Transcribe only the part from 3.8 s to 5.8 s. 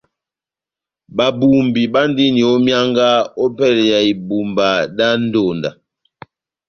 ya ibumba dá ndonda.